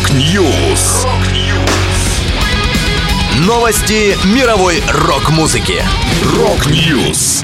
[0.00, 1.06] Rock News.
[3.46, 5.82] Новости мировой рок-музыки.
[6.38, 7.42] Rock News.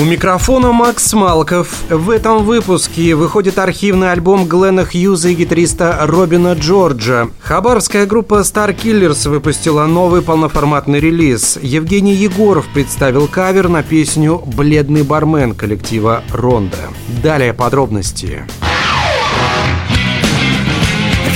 [0.00, 1.82] У микрофона Макс Малков.
[1.90, 7.30] В этом выпуске выходит архивный альбом Глена Хьюза и гитариста Робина Джорджа.
[7.40, 11.58] Хабаровская группа Star Killers выпустила новый полноформатный релиз.
[11.60, 16.78] Евгений Егоров представил кавер на песню «Бледный бармен» коллектива «Ронда».
[17.22, 18.44] Далее подробности.
[18.46, 18.65] Подробности.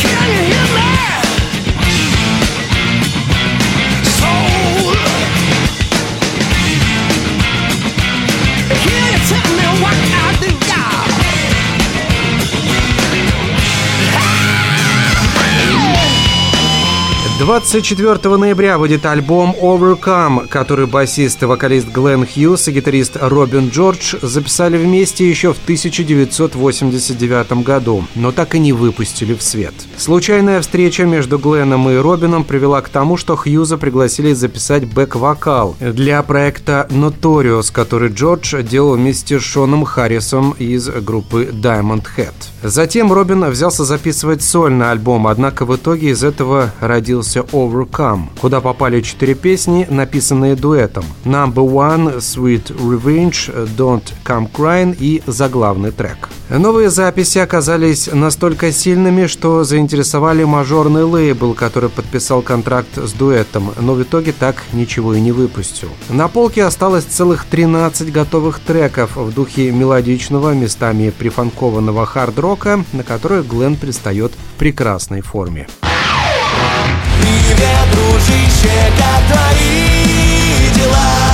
[0.03, 0.90] Can you hear me?
[17.51, 24.15] 24 ноября выйдет альбом Overcome, который басист и вокалист Глен Хьюз и гитарист Робин Джордж
[24.23, 29.75] записали вместе еще в 1989 году, но так и не выпустили в свет.
[29.97, 36.23] Случайная встреча между Гленом и Робином привела к тому, что Хьюза пригласили записать бэк-вокал для
[36.23, 42.33] проекта Notorious, который Джордж делал вместе с Шоном Харрисом из группы Diamond Head.
[42.63, 48.61] Затем Робин взялся записывать сольный альбом, однако в итоге из этого родился назывался Overcome, куда
[48.61, 51.05] попали четыре песни, написанные дуэтом.
[51.25, 56.29] Number One, Sweet Revenge, Don't Come Crying и заглавный трек.
[56.49, 63.95] Новые записи оказались настолько сильными, что заинтересовали мажорный лейбл, который подписал контракт с дуэтом, но
[63.95, 65.89] в итоге так ничего и не выпустил.
[66.09, 73.47] На полке осталось целых 13 готовых треков в духе мелодичного, местами прифанкованного хард-рока, на которых
[73.47, 75.69] Глен предстает в прекрасной форме.
[77.51, 81.30] Привет, дружище, как твои дела?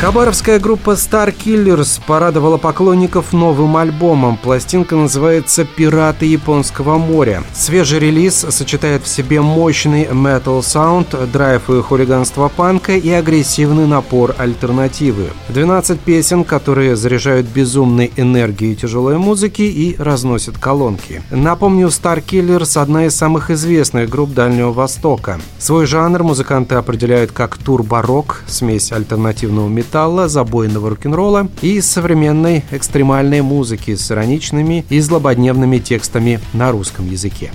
[0.00, 4.38] Хабаровская группа Star Killers порадовала поклонников новым альбомом.
[4.38, 7.44] Пластинка называется «Пираты Японского моря».
[7.52, 14.34] Свежий релиз сочетает в себе мощный metal саунд, драйв и хулиганство панка и агрессивный напор
[14.38, 15.32] альтернативы.
[15.50, 21.22] 12 песен, которые заряжают безумной энергией тяжелой музыки и разносят колонки.
[21.30, 25.38] Напомню, Star Killers– одна из самых известных групп Дальнего Востока.
[25.58, 33.42] Свой жанр музыканты определяют как турборок, смесь альтернативного металла металла, забойного рок-н-ролла и современной экстремальной
[33.42, 37.50] музыки с ироничными и злободневными текстами на русском языке.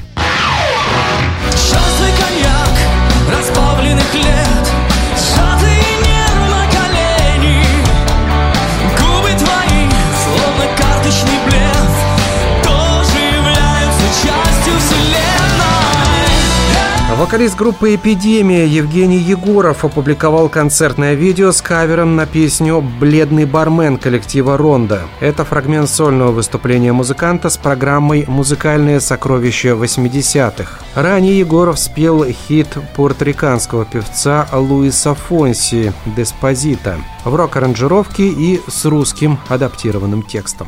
[17.26, 24.58] Вокалист группы «Эпидемия» Евгений Егоров опубликовал концертное видео с кавером на песню «Бледный бармен» коллектива
[24.58, 25.02] «Ронда».
[25.22, 30.82] Это фрагмент сольного выступления музыканта с программой «Музыкальные сокровища 80-х».
[30.94, 40.22] Ранее Егоров спел хит пуэрториканского певца Луиса Фонси «Деспозита» в рок-аранжировке и с русским адаптированным
[40.22, 40.68] текстом.